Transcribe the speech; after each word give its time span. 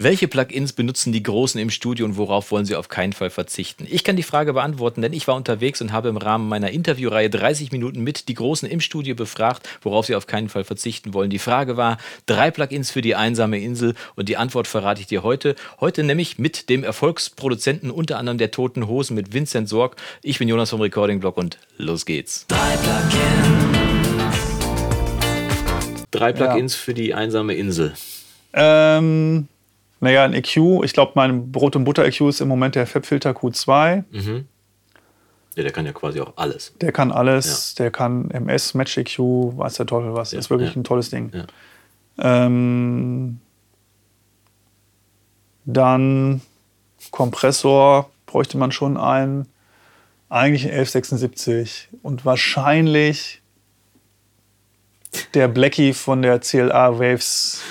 Welche 0.00 0.28
Plugins 0.28 0.74
benutzen 0.74 1.12
die 1.12 1.24
Großen 1.24 1.60
im 1.60 1.70
Studio 1.70 2.06
und 2.06 2.16
worauf 2.16 2.52
wollen 2.52 2.64
sie 2.64 2.76
auf 2.76 2.86
keinen 2.86 3.12
Fall 3.12 3.30
verzichten? 3.30 3.84
Ich 3.90 4.04
kann 4.04 4.14
die 4.14 4.22
Frage 4.22 4.52
beantworten, 4.52 5.02
denn 5.02 5.12
ich 5.12 5.26
war 5.26 5.34
unterwegs 5.34 5.80
und 5.80 5.90
habe 5.90 6.08
im 6.08 6.16
Rahmen 6.16 6.48
meiner 6.48 6.70
Interviewreihe 6.70 7.28
30 7.28 7.72
Minuten 7.72 8.04
mit 8.04 8.28
die 8.28 8.34
Großen 8.34 8.70
im 8.70 8.80
Studio 8.80 9.16
befragt, 9.16 9.68
worauf 9.82 10.06
sie 10.06 10.14
auf 10.14 10.28
keinen 10.28 10.50
Fall 10.50 10.62
verzichten 10.62 11.14
wollen. 11.14 11.30
Die 11.30 11.40
Frage 11.40 11.76
war, 11.76 11.98
drei 12.26 12.52
Plugins 12.52 12.92
für 12.92 13.02
die 13.02 13.16
einsame 13.16 13.58
Insel 13.58 13.96
und 14.14 14.28
die 14.28 14.36
Antwort 14.36 14.68
verrate 14.68 15.00
ich 15.00 15.08
dir 15.08 15.24
heute. 15.24 15.56
Heute 15.80 16.04
nämlich 16.04 16.38
mit 16.38 16.68
dem 16.68 16.84
Erfolgsproduzenten 16.84 17.90
unter 17.90 18.18
anderem 18.18 18.38
der 18.38 18.52
Toten 18.52 18.86
Hosen 18.86 19.16
mit 19.16 19.34
Vincent 19.34 19.68
Sorg. 19.68 19.96
Ich 20.22 20.38
bin 20.38 20.46
Jonas 20.46 20.70
vom 20.70 20.80
Recording 20.80 21.18
Blog 21.18 21.36
und 21.36 21.58
los 21.76 22.06
geht's. 22.06 22.46
Drei 22.46 22.76
Plugins. 22.76 24.38
Drei 26.12 26.32
Plugins 26.32 26.74
ja. 26.74 26.78
für 26.78 26.94
die 26.94 27.14
einsame 27.14 27.54
Insel. 27.54 27.94
Ähm 28.52 29.48
naja, 30.00 30.24
ein 30.24 30.32
EQ, 30.32 30.84
ich 30.84 30.92
glaube, 30.92 31.12
mein 31.14 31.50
Brot- 31.50 31.74
und 31.74 31.84
Butter-EQ 31.84 32.20
ist 32.22 32.40
im 32.40 32.48
Moment 32.48 32.74
der 32.74 32.86
FabFilter 32.86 33.32
Q2. 33.32 34.04
Mhm. 34.10 34.46
Ja, 35.56 35.62
der 35.64 35.72
kann 35.72 35.86
ja 35.86 35.92
quasi 35.92 36.20
auch 36.20 36.34
alles. 36.36 36.72
Der 36.80 36.92
kann 36.92 37.10
alles, 37.10 37.74
ja. 37.76 37.84
der 37.84 37.90
kann 37.90 38.30
MS, 38.30 38.74
Match 38.74 38.96
EQ, 38.96 39.18
weiß 39.18 39.74
der 39.74 39.86
Teufel 39.86 40.14
was. 40.14 40.30
Ja, 40.30 40.38
ist 40.38 40.50
wirklich 40.50 40.76
ein 40.76 40.84
tolles 40.84 41.10
Ding. 41.10 41.32
Ähm, 42.18 43.40
dann 45.64 46.42
Kompressor 47.10 48.08
bräuchte 48.26 48.56
man 48.56 48.70
schon 48.70 48.96
einen. 48.96 49.46
Eigentlich 50.28 50.64
ein 50.64 50.72
1176 50.72 51.88
und 52.02 52.24
wahrscheinlich 52.24 53.40
der 55.34 55.48
Blackie 55.48 55.94
von 55.94 56.22
der 56.22 56.40
CLA 56.40 56.98
Waves 56.98 57.62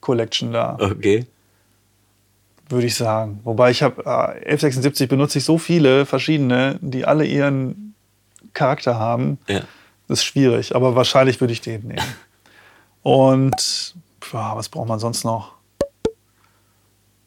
Collection 0.00 0.52
da. 0.52 0.76
Okay 0.78 1.26
würde 2.74 2.86
ich 2.86 2.94
sagen. 2.94 3.40
Wobei 3.44 3.70
ich 3.70 3.82
habe 3.82 4.02
äh, 4.02 4.08
1176 4.08 5.08
benutze 5.08 5.38
ich 5.38 5.44
so 5.44 5.58
viele 5.58 6.06
verschiedene, 6.06 6.78
die 6.80 7.04
alle 7.04 7.24
ihren 7.24 7.94
Charakter 8.52 8.98
haben. 8.98 9.38
Ja. 9.48 9.62
Das 10.08 10.18
ist 10.18 10.24
schwierig, 10.24 10.74
aber 10.74 10.94
wahrscheinlich 10.94 11.40
würde 11.40 11.52
ich 11.52 11.60
den 11.60 11.82
nehmen. 11.82 12.02
Und 13.02 13.94
ja, 14.32 14.56
was 14.56 14.68
braucht 14.68 14.88
man 14.88 14.98
sonst 14.98 15.24
noch? 15.24 15.52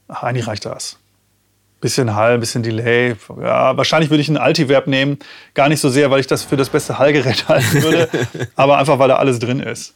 Ach, 0.07 0.23
eigentlich 0.23 0.47
reicht 0.47 0.65
das. 0.65 0.97
Bisschen 1.79 2.15
Hall, 2.15 2.39
bisschen 2.39 2.63
Delay. 2.63 3.15
Ja, 3.39 3.77
wahrscheinlich 3.77 4.09
würde 4.09 4.21
ich 4.21 4.29
einen 4.29 4.37
Altiverb 4.37 4.87
nehmen. 4.87 5.19
Gar 5.53 5.69
nicht 5.69 5.79
so 5.79 5.89
sehr, 5.89 6.09
weil 6.09 6.19
ich 6.19 6.27
das 6.27 6.43
für 6.43 6.57
das 6.57 6.69
beste 6.69 6.97
Hallgerät 6.97 7.47
halten 7.49 7.83
würde, 7.83 8.09
aber 8.55 8.77
einfach, 8.77 8.97
weil 8.97 9.09
da 9.09 9.17
alles 9.17 9.39
drin 9.39 9.59
ist. 9.59 9.93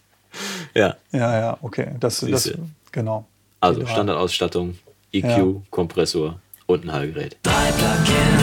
Ja. 0.74 0.96
Ja, 1.12 1.40
ja, 1.40 1.58
okay. 1.62 1.96
Das, 2.00 2.20
das, 2.20 2.52
genau. 2.92 3.26
Also 3.60 3.86
Standardausstattung, 3.86 4.78
EQ, 5.12 5.24
ja. 5.24 5.54
Kompressor 5.70 6.40
und 6.66 6.86
ein 6.86 6.92
Hallgerät. 6.92 7.38
Recordingblock.com 7.46 8.41